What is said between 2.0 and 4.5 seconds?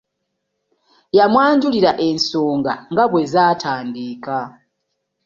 ensonga nga bwe zaatandika.